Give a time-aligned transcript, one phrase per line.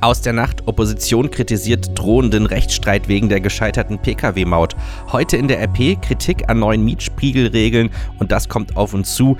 [0.00, 0.62] Aus der Nacht.
[0.66, 4.76] Opposition kritisiert drohenden Rechtsstreit wegen der gescheiterten Pkw-Maut.
[5.10, 9.36] Heute in der RP Kritik an neuen Mietspiegelregeln und das kommt auf uns zu.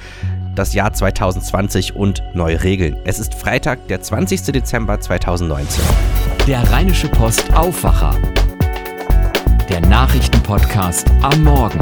[0.56, 2.96] Das Jahr 2020 und neue Regeln.
[3.04, 4.42] Es ist Freitag, der 20.
[4.52, 5.84] Dezember 2019.
[6.48, 8.16] Der Rheinische Post Aufwacher.
[9.68, 11.78] Der Nachrichtenpodcast am Morgen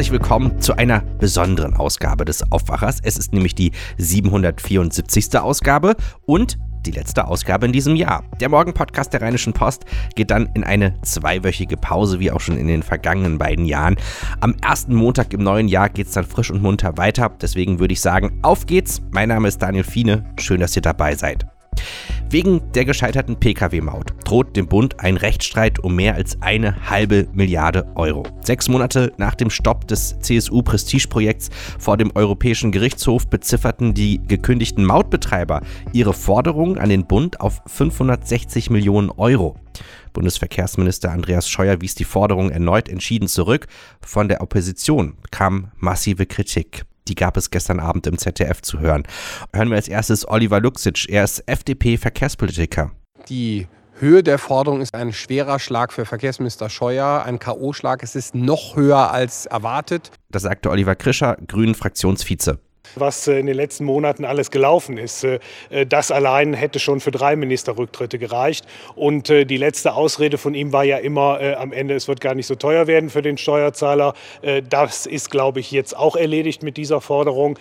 [0.00, 3.00] herzlich willkommen zu einer besonderen Ausgabe des Aufwachers.
[3.02, 5.38] Es ist nämlich die 774.
[5.38, 8.24] Ausgabe und die letzte Ausgabe in diesem Jahr.
[8.40, 9.84] Der Morgen-Podcast der Rheinischen Post
[10.14, 13.96] geht dann in eine zweiwöchige Pause, wie auch schon in den vergangenen beiden Jahren.
[14.40, 17.30] Am ersten Montag im neuen Jahr geht es dann frisch und munter weiter.
[17.38, 19.02] Deswegen würde ich sagen, auf geht's.
[19.10, 20.24] Mein Name ist Daniel Fiene.
[20.38, 21.44] Schön, dass ihr dabei seid.
[22.32, 27.90] Wegen der gescheiterten Pkw-Maut droht dem Bund ein Rechtsstreit um mehr als eine halbe Milliarde
[27.96, 28.22] Euro.
[28.42, 35.62] Sechs Monate nach dem Stopp des CSU-Prestigeprojekts vor dem Europäischen Gerichtshof bezifferten die gekündigten Mautbetreiber
[35.92, 39.56] ihre Forderungen an den Bund auf 560 Millionen Euro.
[40.12, 43.66] Bundesverkehrsminister Andreas Scheuer wies die Forderung erneut entschieden zurück.
[44.00, 46.84] Von der Opposition kam massive Kritik.
[47.08, 49.04] Die gab es gestern Abend im ZDF zu hören.
[49.54, 51.08] Hören wir als erstes Oliver Luxic.
[51.08, 52.92] Er ist FDP-Verkehrspolitiker.
[53.28, 53.66] Die
[53.98, 58.02] Höhe der Forderung ist ein schwerer Schlag für Verkehrsminister Scheuer, ein K.O.-Schlag.
[58.02, 60.10] Es ist noch höher als erwartet.
[60.30, 62.58] Das sagte Oliver Krischer, Grünen Fraktionsvize
[62.96, 65.24] was äh, in den letzten Monaten alles gelaufen ist.
[65.24, 68.66] Äh, äh, das allein hätte schon für drei Ministerrücktritte gereicht.
[68.94, 72.46] Und die letzte Ausrede von ihm war ja immer am Ende, es wird gar nicht
[72.46, 74.14] so teuer werden für den Steuerzahler.
[74.68, 77.58] Das ist, glaube ich, jetzt auch erledigt mit dieser Forderung.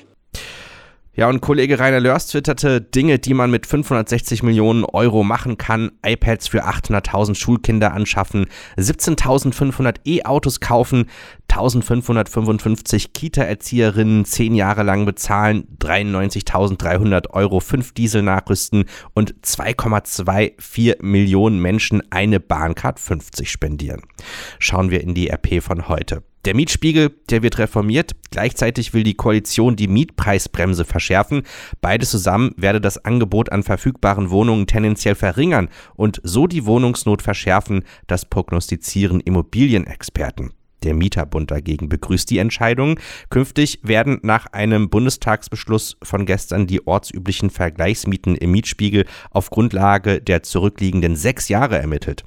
[1.19, 5.91] Ja, und Kollege Rainer Lörs twitterte Dinge, die man mit 560 Millionen Euro machen kann.
[6.01, 8.45] iPads für 800.000 Schulkinder anschaffen,
[8.77, 11.07] 17.500 E-Autos kaufen,
[11.49, 22.01] 1.555 Kita-Erzieherinnen 10 Jahre lang bezahlen, 93.300 Euro 5 Diesel nachrüsten und 2,24 Millionen Menschen
[22.11, 24.03] eine Bahncard 50 spendieren.
[24.58, 26.23] Schauen wir in die RP von heute.
[26.45, 28.16] Der Mietspiegel, der wird reformiert.
[28.32, 31.44] Gleichzeitig will die Koalition die Mietpreisbremse verschärfen.
[31.82, 37.83] Beides zusammen werde das Angebot an verfügbaren Wohnungen tendenziell verringern und so die Wohnungsnot verschärfen,
[38.08, 40.54] das prognostizieren Immobilienexperten.
[40.83, 42.99] Der Mieterbund dagegen begrüßt die Entscheidung.
[43.29, 50.43] Künftig werden nach einem Bundestagsbeschluss von gestern die ortsüblichen Vergleichsmieten im Mietspiegel auf Grundlage der
[50.43, 52.23] zurückliegenden sechs Jahre ermittelt.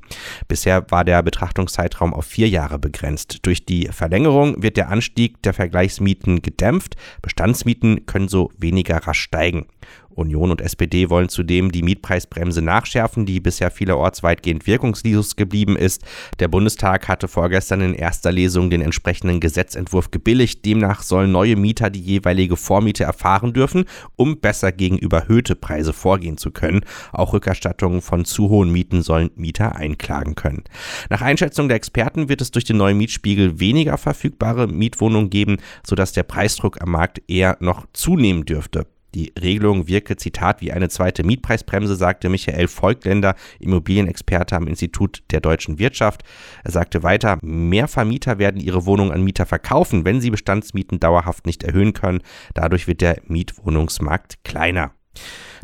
[0.48, 3.38] Bisher war der Betrachtungszeitraum auf vier Jahre begrenzt.
[3.42, 6.96] Durch die Verlängerung wird der Anstieg der Vergleichsmieten gedämpft.
[7.22, 9.66] Bestandsmieten können so weniger rasch steigen.
[10.14, 16.03] Union und SPD wollen zudem die Mietpreisbremse nachschärfen, die bisher vielerorts weitgehend wirkungslos geblieben ist.
[16.38, 20.64] Der Bundestag hatte vorgestern in erster Lesung den entsprechenden Gesetzentwurf gebilligt.
[20.64, 23.84] Demnach sollen neue Mieter die jeweilige Vormiete erfahren dürfen,
[24.16, 26.81] um besser gegen überhöhte Preise vorgehen zu können.
[27.12, 30.64] Auch Rückerstattungen von zu hohen Mieten sollen Mieter einklagen können.
[31.10, 36.12] Nach Einschätzung der Experten wird es durch den neuen Mietspiegel weniger verfügbare Mietwohnungen geben, sodass
[36.12, 38.86] der Preisdruck am Markt eher noch zunehmen dürfte.
[39.15, 45.41] Die Regelung wirke, Zitat, wie eine zweite Mietpreisbremse, sagte Michael Volkländer, Immobilienexperte am Institut der
[45.41, 46.23] deutschen Wirtschaft.
[46.65, 51.47] Er sagte weiter, mehr Vermieter werden ihre Wohnungen an Mieter verkaufen, wenn sie Bestandsmieten dauerhaft
[51.47, 52.23] nicht erhöhen können.
[52.55, 54.93] Dadurch wird der Mietwohnungsmarkt kleiner.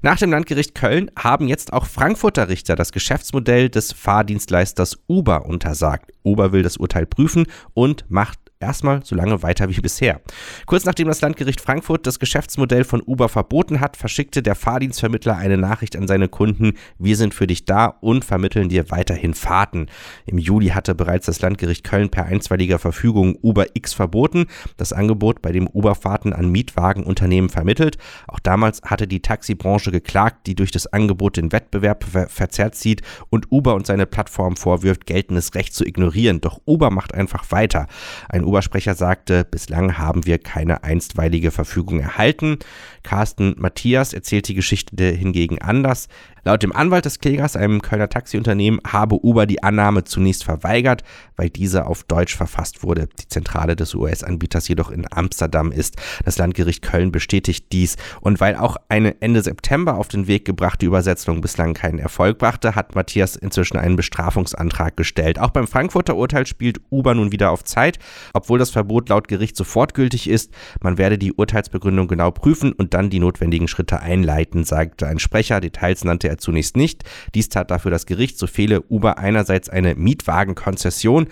[0.02, 6.12] Nach dem Landgericht Köln haben jetzt auch Frankfurter Richter das Geschäftsmodell des Fahrdienstleisters Uber untersagt.
[6.22, 10.20] Uber will das Urteil prüfen und macht erstmal so lange weiter wie bisher.
[10.66, 15.56] Kurz nachdem das Landgericht Frankfurt das Geschäftsmodell von Uber verboten hat, verschickte der Fahrdienstvermittler eine
[15.56, 19.86] Nachricht an seine Kunden, wir sind für dich da und vermitteln dir weiterhin Fahrten.
[20.26, 25.42] Im Juli hatte bereits das Landgericht Köln per einstweiliger Verfügung Uber X verboten, das Angebot,
[25.42, 27.98] bei dem Uber Fahrten an Mietwagenunternehmen vermittelt.
[28.26, 33.02] Auch damals hatte die Taxibranche geklagt, die durch das Angebot den Wettbewerb ver verzerrt sieht
[33.30, 36.40] und Uber und seine Plattform vorwirft, geltendes Recht zu ignorieren.
[36.40, 37.86] Doch Uber macht einfach weiter.
[38.28, 42.58] Ein Obersprecher sagte, bislang haben wir keine einstweilige Verfügung erhalten.
[43.02, 46.08] Carsten Matthias erzählt die Geschichte hingegen anders.
[46.44, 51.02] Laut dem Anwalt des Klägers, einem Kölner Taxiunternehmen, habe Uber die Annahme zunächst verweigert,
[51.36, 53.08] weil diese auf Deutsch verfasst wurde.
[53.18, 55.96] Die Zentrale des US-Anbieters jedoch in Amsterdam ist.
[56.24, 57.96] Das Landgericht Köln bestätigt dies.
[58.20, 62.74] Und weil auch eine Ende September auf den Weg gebrachte Übersetzung bislang keinen Erfolg brachte,
[62.74, 65.38] hat Matthias inzwischen einen Bestrafungsantrag gestellt.
[65.38, 67.98] Auch beim Frankfurter Urteil spielt Uber nun wieder auf Zeit,
[68.32, 70.52] obwohl das Verbot laut Gericht sofort gültig ist.
[70.80, 75.60] Man werde die Urteilsbegründung genau prüfen und dann die notwendigen Schritte einleiten, sagte ein Sprecher.
[75.60, 77.04] Details nannte er zunächst nicht.
[77.34, 81.28] Dies tat dafür das Gericht, so fehle Uber einerseits eine Mietwagenkonzession,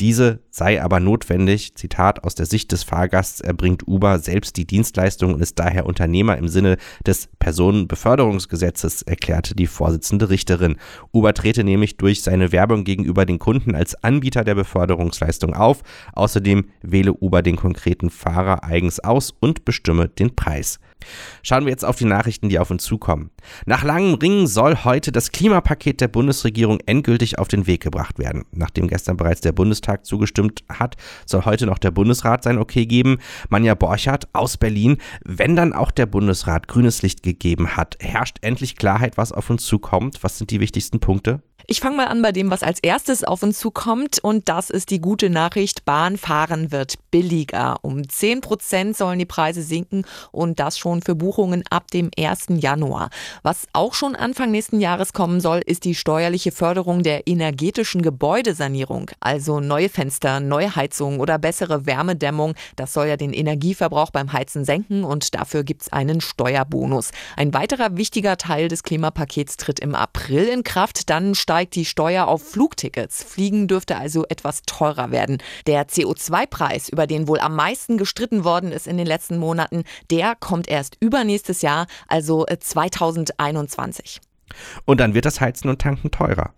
[0.00, 5.34] Diese sei aber notwendig, Zitat, aus der Sicht des Fahrgasts erbringt Uber selbst die Dienstleistung
[5.34, 10.76] und ist daher Unternehmer im Sinne des Personenbeförderungsgesetzes, erklärte die Vorsitzende Richterin.
[11.12, 15.82] Uber trete nämlich durch seine Werbung gegenüber den Kunden als Anbieter der Beförderungsleistung auf.
[16.14, 20.80] Außerdem wähle Uber den konkreten Fahrer eigens aus und bestimme den Preis.
[21.42, 23.30] Schauen wir jetzt auf die Nachrichten, die auf uns zukommen.
[23.66, 28.44] Nach langem Ringen soll heute das Klimapaket der Bundesregierung endgültig auf den Weg gebracht werden.
[28.52, 33.18] Nachdem gestern bereits der Bundestag zugestimmt hat, soll heute noch der Bundesrat sein Okay geben.
[33.48, 38.76] Manja Borchardt aus Berlin, wenn dann auch der Bundesrat grünes Licht gegeben hat, herrscht endlich
[38.76, 40.22] Klarheit, was auf uns zukommt?
[40.22, 41.42] Was sind die wichtigsten Punkte?
[41.72, 44.18] Ich fange mal an bei dem, was als erstes auf uns zukommt.
[44.18, 45.84] Und das ist die gute Nachricht.
[45.84, 47.78] Bahnfahren wird billiger.
[47.82, 52.46] Um 10 Prozent sollen die Preise sinken und das schon für Buchungen ab dem 1.
[52.56, 53.10] Januar.
[53.44, 59.12] Was auch schon Anfang nächsten Jahres kommen soll, ist die steuerliche Förderung der energetischen Gebäudesanierung.
[59.20, 62.54] Also neue Fenster, neue Heizungen oder bessere Wärmedämmung.
[62.74, 67.12] Das soll ja den Energieverbrauch beim Heizen senken und dafür gibt es einen Steuerbonus.
[67.36, 71.08] Ein weiterer wichtiger Teil des Klimapakets tritt im April in Kraft.
[71.08, 73.22] Dann steigt die Steuer auf Flugtickets.
[73.22, 75.38] Fliegen dürfte also etwas teurer werden.
[75.66, 80.34] Der CO2-Preis, über den wohl am meisten gestritten worden ist in den letzten Monaten, der
[80.36, 84.16] kommt erst übernächstes Jahr, also 2021.
[84.16, 84.50] Äh,
[84.84, 86.54] und dann wird das Heizen und Tanken teurer.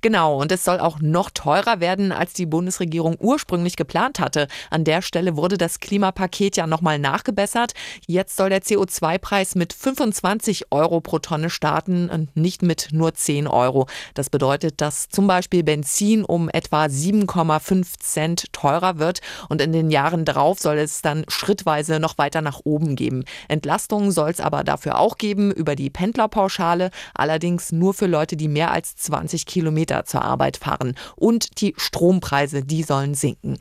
[0.00, 4.48] Genau, und es soll auch noch teurer werden, als die Bundesregierung ursprünglich geplant hatte.
[4.70, 7.72] An der Stelle wurde das Klimapaket ja nochmal nachgebessert.
[8.06, 13.46] Jetzt soll der CO2-Preis mit 25 Euro pro Tonne starten und nicht mit nur 10
[13.46, 13.86] Euro.
[14.14, 19.90] Das bedeutet, dass zum Beispiel Benzin um etwa 7,5 Cent teurer wird und in den
[19.90, 23.24] Jahren darauf soll es dann schrittweise noch weiter nach oben geben.
[23.48, 28.48] Entlastungen soll es aber dafür auch geben über die Pendlerpauschale, allerdings nur für Leute, die
[28.48, 30.96] mehr als 20 Kilometer Kilometer zur Arbeit fahren.
[31.14, 33.58] Und die Strompreise, die sollen sinken.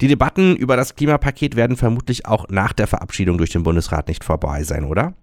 [0.00, 4.24] Die Debatten über das Klimapaket werden vermutlich auch nach der Verabschiedung durch den Bundesrat nicht
[4.24, 5.14] vorbei sein, oder?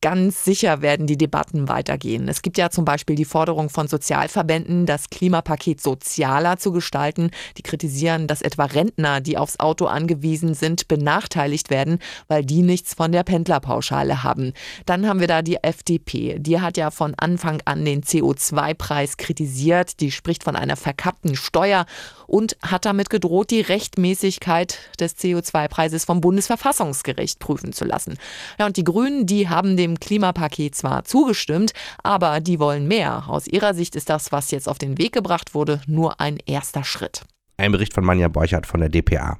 [0.00, 2.28] Ganz sicher werden die Debatten weitergehen.
[2.28, 7.30] Es gibt ja zum Beispiel die Forderung von Sozialverbänden, das Klimapaket sozialer zu gestalten.
[7.56, 11.98] Die kritisieren, dass etwa Rentner, die aufs Auto angewiesen sind, benachteiligt werden,
[12.28, 14.52] weil die nichts von der Pendlerpauschale haben.
[14.86, 16.38] Dann haben wir da die FDP.
[16.38, 20.00] Die hat ja von Anfang an den CO2-Preis kritisiert.
[20.00, 21.86] Die spricht von einer verkappten Steuer
[22.26, 28.18] und hat damit gedroht, die Rechtmäßigkeit des CO2-Preises vom Bundesverfassungsgericht prüfen zu lassen.
[28.58, 31.72] Ja, und die Grünen, die haben dem Klimapaket zwar zugestimmt,
[32.02, 33.28] aber die wollen mehr.
[33.28, 36.82] Aus ihrer Sicht ist das, was jetzt auf den Weg gebracht wurde, nur ein erster
[36.82, 37.22] Schritt.
[37.58, 39.38] Ein Bericht von Manja Borchardt von der DPA.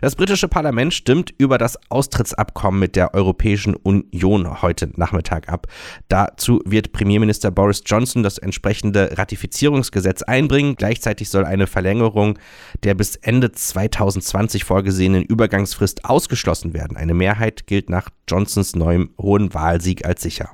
[0.00, 5.66] Das britische Parlament stimmt über das Austrittsabkommen mit der Europäischen Union heute Nachmittag ab.
[6.08, 10.76] Dazu wird Premierminister Boris Johnson das entsprechende Ratifizierungsgesetz einbringen.
[10.76, 12.38] Gleichzeitig soll eine Verlängerung
[12.82, 16.96] der bis Ende 2020 vorgesehenen Übergangsfrist ausgeschlossen werden.
[16.96, 20.50] Eine Mehrheit gilt nach Johnsons neuem hohen Wahlsieg als sicher.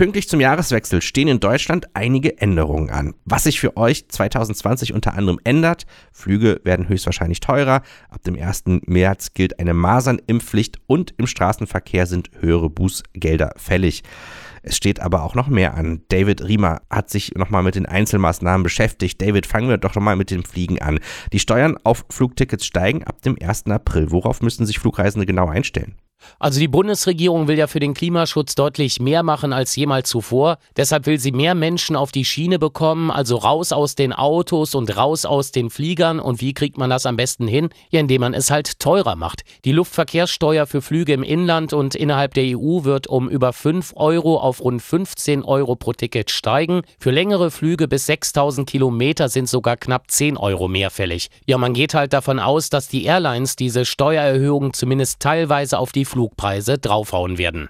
[0.00, 3.12] Pünktlich zum Jahreswechsel stehen in Deutschland einige Änderungen an.
[3.26, 8.64] Was sich für euch 2020 unter anderem ändert, Flüge werden höchstwahrscheinlich teurer, ab dem 1.
[8.86, 14.02] März gilt eine Masernimpfpflicht und im Straßenverkehr sind höhere Bußgelder fällig.
[14.62, 16.00] Es steht aber auch noch mehr an.
[16.08, 19.20] David Riemer hat sich nochmal mit den Einzelmaßnahmen beschäftigt.
[19.20, 20.98] David, fangen wir doch nochmal mit dem Fliegen an.
[21.34, 23.66] Die Steuern auf Flugtickets steigen ab dem 1.
[23.66, 24.10] April.
[24.12, 25.96] Worauf müssen sich Flugreisende genau einstellen?
[26.38, 30.58] Also die Bundesregierung will ja für den Klimaschutz deutlich mehr machen als jemals zuvor.
[30.76, 34.96] Deshalb will sie mehr Menschen auf die Schiene bekommen, also raus aus den Autos und
[34.96, 36.20] raus aus den Fliegern.
[36.20, 37.70] Und wie kriegt man das am besten hin?
[37.90, 39.42] Ja, indem man es halt teurer macht.
[39.64, 44.38] Die Luftverkehrssteuer für Flüge im Inland und innerhalb der EU wird um über 5 Euro
[44.38, 46.82] auf rund 15 Euro pro Ticket steigen.
[46.98, 51.28] Für längere Flüge bis 6000 Kilometer sind sogar knapp 10 Euro mehr fällig.
[51.46, 56.04] Ja, man geht halt davon aus, dass die Airlines diese Steuererhöhung zumindest teilweise auf die
[56.10, 57.68] Flugpreise draufhauen werden.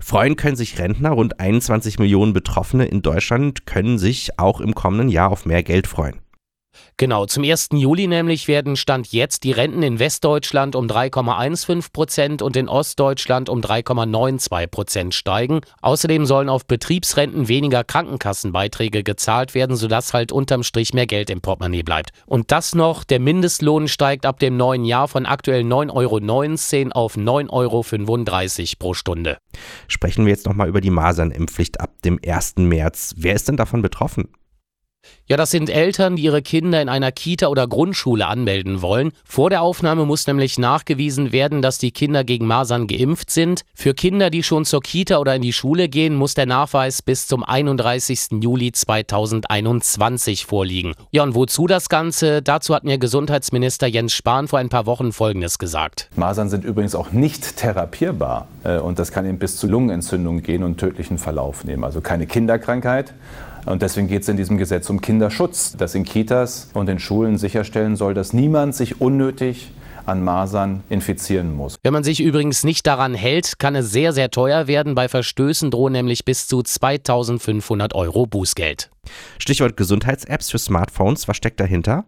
[0.00, 5.08] Freuen können sich Rentner, rund 21 Millionen Betroffene in Deutschland können sich auch im kommenden
[5.08, 6.23] Jahr auf mehr Geld freuen.
[6.96, 7.70] Genau, zum 1.
[7.72, 13.48] Juli nämlich werden Stand jetzt die Renten in Westdeutschland um 3,15 Prozent und in Ostdeutschland
[13.48, 15.60] um 3,92 Prozent steigen.
[15.82, 21.40] Außerdem sollen auf Betriebsrenten weniger Krankenkassenbeiträge gezahlt werden, sodass halt unterm Strich mehr Geld im
[21.40, 22.10] Portemonnaie bleibt.
[22.26, 27.16] Und das noch, der Mindestlohn steigt ab dem neuen Jahr von aktuell 9,19 Euro auf
[27.16, 29.38] 9,35 Euro pro Stunde.
[29.88, 32.54] Sprechen wir jetzt nochmal über die Masernimpfpflicht ab dem 1.
[32.56, 33.14] März.
[33.16, 34.28] Wer ist denn davon betroffen?
[35.26, 39.12] Ja, das sind Eltern, die ihre Kinder in einer Kita oder Grundschule anmelden wollen.
[39.24, 43.62] Vor der Aufnahme muss nämlich nachgewiesen werden, dass die Kinder gegen Masern geimpft sind.
[43.74, 47.26] Für Kinder, die schon zur Kita oder in die Schule gehen, muss der Nachweis bis
[47.26, 48.42] zum 31.
[48.42, 50.92] Juli 2021 vorliegen.
[51.10, 52.42] Ja, und wozu das Ganze?
[52.42, 56.10] Dazu hat mir Gesundheitsminister Jens Spahn vor ein paar Wochen Folgendes gesagt.
[56.16, 60.62] Masern sind übrigens auch nicht therapierbar äh, und das kann eben bis zu Lungenentzündung gehen
[60.62, 61.84] und tödlichen Verlauf nehmen.
[61.84, 63.14] Also keine Kinderkrankheit.
[63.66, 67.38] Und deswegen geht es in diesem Gesetz um Kinderschutz, das in Kitas und in Schulen
[67.38, 69.70] sicherstellen soll, dass niemand sich unnötig
[70.06, 71.76] an Masern infizieren muss.
[71.82, 74.94] Wenn man sich übrigens nicht daran hält, kann es sehr, sehr teuer werden.
[74.94, 78.90] Bei Verstößen drohen nämlich bis zu 2500 Euro Bußgeld.
[79.38, 81.28] Stichwort Gesundheits-Apps für Smartphones.
[81.28, 82.04] Was steckt dahinter?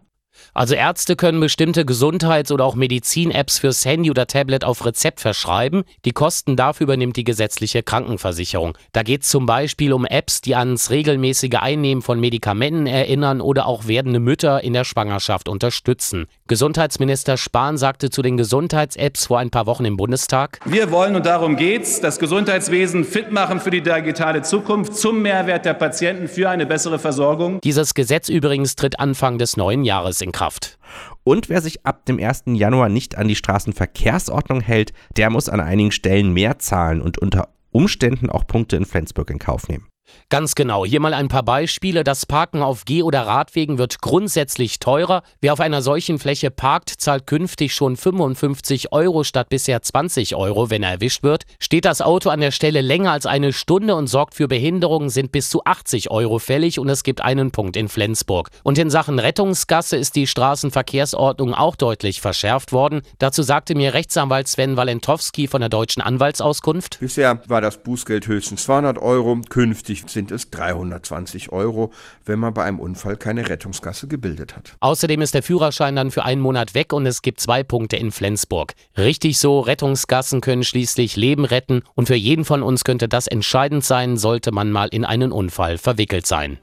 [0.53, 5.83] Also Ärzte können bestimmte Gesundheits- oder auch Medizin-Apps fürs Handy oder Tablet auf Rezept verschreiben.
[6.05, 8.77] Die Kosten dafür übernimmt die gesetzliche Krankenversicherung.
[8.93, 13.67] Da geht es zum Beispiel um Apps, die ans regelmäßige Einnehmen von Medikamenten erinnern oder
[13.67, 16.27] auch werdende Mütter in der Schwangerschaft unterstützen.
[16.47, 21.25] Gesundheitsminister Spahn sagte zu den Gesundheits-Apps vor ein paar Wochen im Bundestag: Wir wollen, und
[21.25, 26.49] darum geht's, das Gesundheitswesen fit machen für die digitale Zukunft zum Mehrwert der Patienten für
[26.49, 27.59] eine bessere Versorgung.
[27.61, 30.77] Dieses Gesetz übrigens tritt Anfang des neuen Jahres in Kraft.
[31.23, 32.43] Und wer sich ab dem 1.
[32.47, 37.49] Januar nicht an die Straßenverkehrsordnung hält, der muss an einigen Stellen mehr zahlen und unter
[37.71, 39.87] Umständen auch Punkte in Flensburg in Kauf nehmen.
[40.29, 40.85] Ganz genau.
[40.85, 42.03] Hier mal ein paar Beispiele.
[42.03, 45.23] Das Parken auf Geh- oder Radwegen wird grundsätzlich teurer.
[45.41, 50.69] Wer auf einer solchen Fläche parkt, zahlt künftig schon 55 Euro statt bisher 20 Euro,
[50.69, 51.43] wenn er erwischt wird.
[51.59, 55.31] Steht das Auto an der Stelle länger als eine Stunde und sorgt für Behinderungen, sind
[55.31, 58.49] bis zu 80 Euro fällig und es gibt einen Punkt in Flensburg.
[58.63, 63.01] Und in Sachen Rettungsgasse ist die Straßenverkehrsordnung auch deutlich verschärft worden.
[63.19, 66.99] Dazu sagte mir Rechtsanwalt Sven Walentowski von der Deutschen Anwaltsauskunft.
[66.99, 71.91] Bisher war das Bußgeld höchstens 200 Euro, künftig Künftig sind es 320 Euro,
[72.25, 74.75] wenn man bei einem Unfall keine Rettungsgasse gebildet hat.
[74.79, 78.11] Außerdem ist der Führerschein dann für einen Monat weg und es gibt zwei Punkte in
[78.11, 78.73] Flensburg.
[78.95, 83.83] Richtig so, Rettungsgassen können schließlich Leben retten und für jeden von uns könnte das entscheidend
[83.83, 86.59] sein, sollte man mal in einen Unfall verwickelt sein.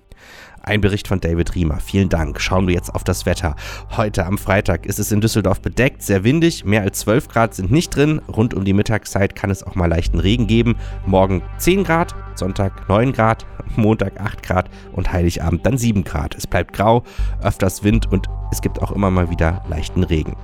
[0.67, 1.79] Ein Bericht von David Riemer.
[1.79, 2.41] Vielen Dank.
[2.41, 3.55] Schauen wir jetzt auf das Wetter.
[3.99, 6.65] Heute am Freitag ist es in Düsseldorf bedeckt, sehr windig.
[6.65, 8.23] Mehr als 12 Grad sind nicht drin.
[8.35, 10.77] Rund um die Mittagszeit kann es auch mal leichten Regen geben.
[11.05, 13.45] Morgen 10 Grad, Sonntag 9 Grad,
[13.77, 16.35] Montag 8 Grad und Heiligabend dann 7 Grad.
[16.35, 17.05] Es bleibt grau,
[17.43, 20.35] öfters Wind und es gibt auch immer mal wieder leichten Regen.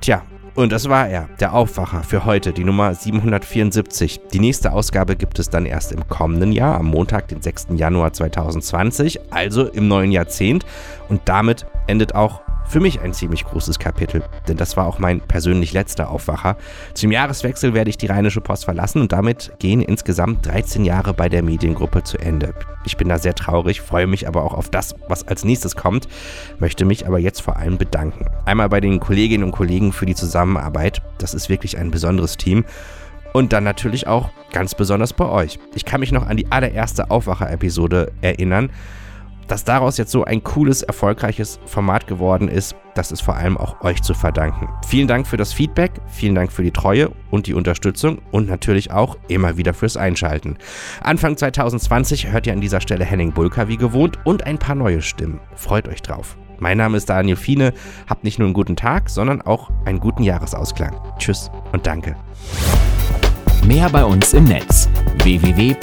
[0.00, 0.22] Tja,
[0.56, 4.20] und das war er, der Aufwacher für heute, die Nummer 774.
[4.32, 7.68] Die nächste Ausgabe gibt es dann erst im kommenden Jahr, am Montag, den 6.
[7.76, 10.64] Januar 2020, also im neuen Jahrzehnt.
[11.10, 15.20] Und damit endet auch für mich ein ziemlich großes Kapitel, denn das war auch mein
[15.20, 16.56] persönlich letzter Aufwacher.
[16.94, 21.28] Zum Jahreswechsel werde ich die Rheinische Post verlassen und damit gehen insgesamt 13 Jahre bei
[21.28, 22.54] der Mediengruppe zu Ende.
[22.84, 26.08] Ich bin da sehr traurig, freue mich aber auch auf das, was als nächstes kommt,
[26.58, 28.26] möchte mich aber jetzt vor allem bedanken.
[28.44, 32.64] Einmal bei den Kolleginnen und Kollegen für die Zusammenarbeit, das ist wirklich ein besonderes Team.
[33.32, 35.58] Und dann natürlich auch ganz besonders bei euch.
[35.74, 38.70] Ich kann mich noch an die allererste Aufwacher-Episode erinnern.
[39.48, 43.80] Dass daraus jetzt so ein cooles, erfolgreiches Format geworden ist, das ist vor allem auch
[43.82, 44.68] euch zu verdanken.
[44.86, 48.90] Vielen Dank für das Feedback, vielen Dank für die Treue und die Unterstützung und natürlich
[48.90, 50.56] auch immer wieder fürs Einschalten.
[51.00, 55.02] Anfang 2020 hört ihr an dieser Stelle Henning Bulka wie gewohnt und ein paar neue
[55.02, 55.40] Stimmen.
[55.54, 56.36] Freut euch drauf.
[56.58, 57.74] Mein Name ist Daniel Fiene.
[58.08, 60.98] Habt nicht nur einen guten Tag, sondern auch einen guten Jahresausklang.
[61.18, 62.16] Tschüss und danke.
[63.66, 64.88] Mehr bei uns im Netz
[65.22, 65.76] www.rp-online.de